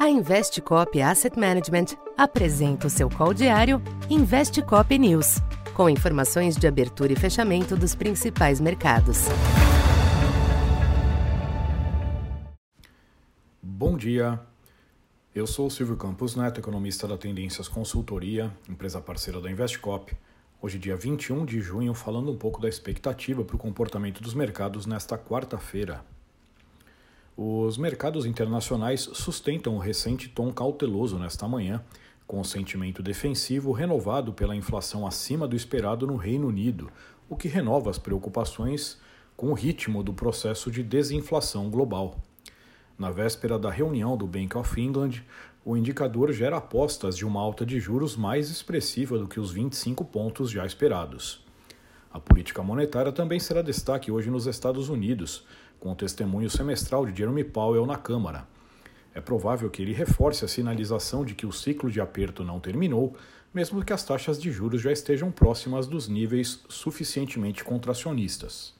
A 0.00 0.08
Investcop 0.08 0.98
Asset 1.02 1.38
Management 1.38 1.94
apresenta 2.16 2.86
o 2.86 2.90
seu 2.90 3.10
call 3.10 3.34
diário 3.34 3.82
Investcop 4.08 4.98
News, 4.98 5.42
com 5.74 5.90
informações 5.90 6.56
de 6.56 6.66
abertura 6.66 7.12
e 7.12 7.16
fechamento 7.16 7.76
dos 7.76 7.94
principais 7.94 8.62
mercados. 8.62 9.26
Bom 13.62 13.94
dia. 13.94 14.40
Eu 15.34 15.46
sou 15.46 15.66
o 15.66 15.70
Silvio 15.70 15.98
Campos 15.98 16.34
Neto, 16.34 16.60
economista 16.60 17.06
da 17.06 17.18
Tendências 17.18 17.68
Consultoria, 17.68 18.50
empresa 18.70 19.02
parceira 19.02 19.38
da 19.38 19.50
Investcop. 19.50 20.16
Hoje, 20.62 20.78
dia 20.78 20.96
21 20.96 21.44
de 21.44 21.60
junho, 21.60 21.92
falando 21.92 22.32
um 22.32 22.38
pouco 22.38 22.58
da 22.58 22.70
expectativa 22.70 23.44
para 23.44 23.56
o 23.56 23.58
comportamento 23.58 24.22
dos 24.22 24.32
mercados 24.32 24.86
nesta 24.86 25.18
quarta-feira. 25.18 26.02
Os 27.42 27.78
mercados 27.78 28.26
internacionais 28.26 29.00
sustentam 29.14 29.74
o 29.74 29.78
recente 29.78 30.28
tom 30.28 30.52
cauteloso 30.52 31.18
nesta 31.18 31.48
manhã, 31.48 31.82
com 32.26 32.38
o 32.38 32.44
sentimento 32.44 33.02
defensivo 33.02 33.72
renovado 33.72 34.30
pela 34.30 34.54
inflação 34.54 35.06
acima 35.06 35.48
do 35.48 35.56
esperado 35.56 36.06
no 36.06 36.16
Reino 36.16 36.48
Unido, 36.48 36.92
o 37.30 37.36
que 37.36 37.48
renova 37.48 37.88
as 37.88 37.96
preocupações 37.96 39.00
com 39.38 39.52
o 39.52 39.54
ritmo 39.54 40.02
do 40.02 40.12
processo 40.12 40.70
de 40.70 40.82
desinflação 40.82 41.70
global. 41.70 42.18
Na 42.98 43.10
véspera 43.10 43.58
da 43.58 43.70
reunião 43.70 44.18
do 44.18 44.26
Bank 44.26 44.58
of 44.58 44.78
England, 44.78 45.22
o 45.64 45.78
indicador 45.78 46.34
gera 46.34 46.58
apostas 46.58 47.16
de 47.16 47.24
uma 47.24 47.40
alta 47.40 47.64
de 47.64 47.80
juros 47.80 48.16
mais 48.16 48.50
expressiva 48.50 49.18
do 49.18 49.26
que 49.26 49.40
os 49.40 49.50
25 49.50 50.04
pontos 50.04 50.50
já 50.50 50.66
esperados. 50.66 51.42
A 52.12 52.18
política 52.18 52.60
monetária 52.62 53.12
também 53.12 53.38
será 53.38 53.62
destaque 53.62 54.10
hoje 54.10 54.30
nos 54.30 54.46
Estados 54.46 54.88
Unidos, 54.88 55.44
com 55.78 55.92
o 55.92 55.94
testemunho 55.94 56.50
semestral 56.50 57.06
de 57.06 57.16
Jeremy 57.16 57.44
Powell 57.44 57.86
na 57.86 57.96
Câmara. 57.96 58.48
É 59.14 59.20
provável 59.20 59.70
que 59.70 59.80
ele 59.80 59.92
reforce 59.92 60.44
a 60.44 60.48
sinalização 60.48 61.24
de 61.24 61.34
que 61.34 61.46
o 61.46 61.52
ciclo 61.52 61.88
de 61.88 62.00
aperto 62.00 62.42
não 62.42 62.58
terminou, 62.58 63.16
mesmo 63.54 63.84
que 63.84 63.92
as 63.92 64.04
taxas 64.04 64.40
de 64.42 64.50
juros 64.50 64.82
já 64.82 64.90
estejam 64.90 65.30
próximas 65.30 65.86
dos 65.86 66.08
níveis 66.08 66.64
suficientemente 66.68 67.62
contracionistas. 67.62 68.74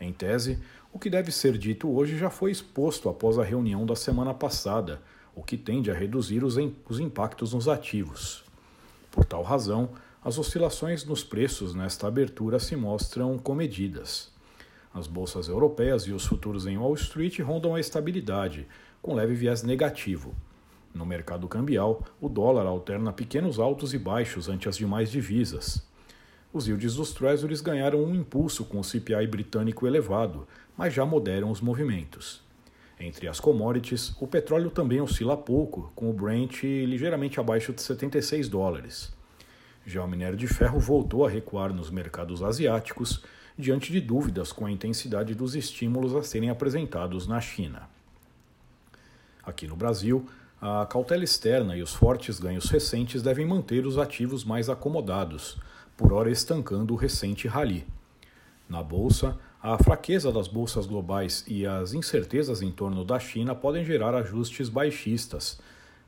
Em 0.00 0.12
tese, 0.12 0.58
o 0.92 0.98
que 0.98 1.10
deve 1.10 1.30
ser 1.30 1.56
dito 1.56 1.88
hoje 1.88 2.18
já 2.18 2.30
foi 2.30 2.50
exposto 2.50 3.08
após 3.08 3.38
a 3.38 3.44
reunião 3.44 3.86
da 3.86 3.94
semana 3.94 4.34
passada, 4.34 5.00
o 5.34 5.42
que 5.42 5.56
tende 5.56 5.90
a 5.90 5.94
reduzir 5.94 6.42
os, 6.42 6.56
os 6.88 6.98
impactos 6.98 7.52
nos 7.52 7.68
ativos. 7.68 8.44
Por 9.10 9.24
tal 9.24 9.42
razão, 9.42 9.90
as 10.22 10.38
oscilações 10.38 11.02
nos 11.04 11.24
preços 11.24 11.74
nesta 11.74 12.06
abertura 12.06 12.58
se 12.58 12.76
mostram 12.76 13.38
comedidas. 13.38 14.30
As 14.92 15.06
bolsas 15.06 15.48
europeias 15.48 16.02
e 16.02 16.12
os 16.12 16.26
futuros 16.26 16.66
em 16.66 16.76
Wall 16.76 16.94
Street 16.94 17.38
rondam 17.40 17.74
a 17.74 17.80
estabilidade, 17.80 18.68
com 19.00 19.14
leve 19.14 19.34
viés 19.34 19.62
negativo. 19.62 20.34
No 20.92 21.06
mercado 21.06 21.48
cambial, 21.48 22.04
o 22.20 22.28
dólar 22.28 22.66
alterna 22.66 23.14
pequenos 23.14 23.58
altos 23.58 23.94
e 23.94 23.98
baixos 23.98 24.46
ante 24.46 24.68
as 24.68 24.76
demais 24.76 25.10
divisas. 25.10 25.88
Os 26.52 26.66
yields 26.66 26.96
dos 26.96 27.14
Treasuries 27.14 27.62
ganharam 27.62 28.02
um 28.02 28.14
impulso 28.14 28.64
com 28.64 28.80
o 28.80 28.84
CPI 28.84 29.26
britânico 29.26 29.86
elevado, 29.86 30.46
mas 30.76 30.92
já 30.92 31.06
moderam 31.06 31.50
os 31.50 31.62
movimentos. 31.62 32.42
Entre 32.98 33.26
as 33.26 33.40
commodities, 33.40 34.14
o 34.20 34.26
petróleo 34.26 34.68
também 34.68 35.00
oscila 35.00 35.34
pouco, 35.34 35.90
com 35.94 36.10
o 36.10 36.12
Brent 36.12 36.64
ligeiramente 36.64 37.40
abaixo 37.40 37.72
de 37.72 37.80
76 37.80 38.48
dólares. 38.48 39.18
Já 39.86 40.04
o 40.04 40.08
minério 40.08 40.36
de 40.36 40.46
ferro 40.46 40.78
voltou 40.78 41.26
a 41.26 41.30
recuar 41.30 41.72
nos 41.72 41.90
mercados 41.90 42.42
asiáticos, 42.42 43.22
diante 43.56 43.92
de 43.92 44.00
dúvidas 44.00 44.52
com 44.52 44.66
a 44.66 44.70
intensidade 44.70 45.34
dos 45.34 45.54
estímulos 45.54 46.14
a 46.14 46.22
serem 46.22 46.50
apresentados 46.50 47.26
na 47.26 47.40
China. 47.40 47.88
Aqui 49.42 49.66
no 49.66 49.76
Brasil, 49.76 50.26
a 50.60 50.86
cautela 50.86 51.24
externa 51.24 51.76
e 51.76 51.82
os 51.82 51.94
fortes 51.94 52.38
ganhos 52.38 52.68
recentes 52.68 53.22
devem 53.22 53.46
manter 53.46 53.86
os 53.86 53.98
ativos 53.98 54.44
mais 54.44 54.68
acomodados, 54.68 55.58
por 55.96 56.12
hora 56.12 56.30
estancando 56.30 56.94
o 56.94 56.96
recente 56.96 57.48
rally. 57.48 57.86
Na 58.68 58.82
bolsa, 58.82 59.38
a 59.62 59.76
fraqueza 59.82 60.30
das 60.30 60.48
bolsas 60.48 60.86
globais 60.86 61.44
e 61.48 61.66
as 61.66 61.92
incertezas 61.92 62.62
em 62.62 62.70
torno 62.70 63.04
da 63.04 63.18
China 63.18 63.54
podem 63.54 63.84
gerar 63.84 64.14
ajustes 64.14 64.68
baixistas, 64.68 65.60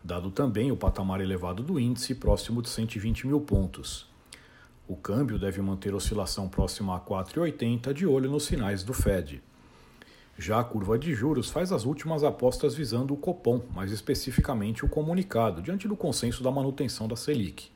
dado 0.05 0.31
também 0.31 0.73
o 0.73 0.77
patamar 0.77 1.21
elevado 1.21 1.63
do 1.63 1.79
índice 1.79 2.15
próximo 2.15 2.61
de 2.61 2.69
120 2.69 3.27
mil 3.27 3.41
pontos. 3.41 4.11
O 4.89 4.97
câmbio 4.97 5.39
deve 5.39 5.63
manter 5.63 5.95
oscilação 5.95 6.49
próxima 6.49 6.97
a 6.97 7.01
4,80 7.01 7.93
de 7.93 8.07
olho 8.07 8.31
nos 8.31 8.45
sinais 8.45 8.83
do 8.83 8.93
Fed. 8.93 9.43
Já 10.37 10.59
a 10.59 10.65
curva 10.65 10.99
de 10.99 11.15
juros 11.15 11.51
faz 11.51 11.71
as 11.71 11.85
últimas 11.85 12.25
apostas 12.25 12.75
visando 12.75 13.15
o 13.15 13.17
Copom, 13.17 13.63
mais 13.75 13.93
especificamente 13.93 14.85
o 14.85 14.89
comunicado, 14.89 15.63
diante 15.63 15.87
do 15.87 15.97
consenso 15.97 16.43
da 16.43 16.51
manutenção 16.51 17.07
da 17.07 17.15
Selic. 17.15 17.71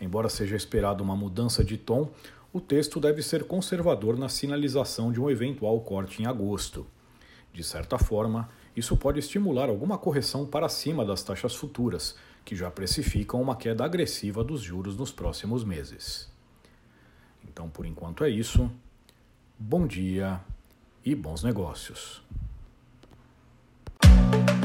Embora 0.00 0.28
seja 0.28 0.56
esperada 0.56 1.02
uma 1.02 1.14
mudança 1.14 1.64
de 1.64 1.76
tom, 1.76 2.10
o 2.52 2.60
texto 2.60 2.98
deve 2.98 3.22
ser 3.22 3.44
conservador 3.44 4.18
na 4.18 4.28
sinalização 4.28 5.12
de 5.12 5.20
um 5.20 5.30
eventual 5.30 5.78
corte 5.80 6.22
em 6.22 6.26
agosto. 6.26 6.86
De 7.52 7.62
certa 7.62 7.98
forma, 7.98 8.48
isso 8.76 8.94
pode 8.96 9.18
estimular 9.18 9.70
alguma 9.70 9.96
correção 9.96 10.44
para 10.44 10.68
cima 10.68 11.04
das 11.04 11.22
taxas 11.22 11.54
futuras, 11.54 12.14
que 12.44 12.54
já 12.54 12.70
precificam 12.70 13.40
uma 13.40 13.56
queda 13.56 13.84
agressiva 13.84 14.44
dos 14.44 14.60
juros 14.60 14.96
nos 14.96 15.10
próximos 15.10 15.64
meses. 15.64 16.30
Então, 17.48 17.70
por 17.70 17.86
enquanto 17.86 18.22
é 18.22 18.28
isso. 18.28 18.70
Bom 19.58 19.86
dia 19.86 20.38
e 21.02 21.14
bons 21.14 21.42
negócios. 21.42 22.22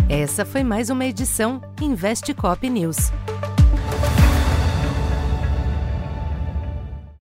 Essa 0.10 0.44
foi 0.44 0.62
mais 0.62 0.90
uma 0.90 1.06
edição 1.06 1.62
Investe 1.82 2.34
Cop 2.34 2.70
News. 2.70 3.12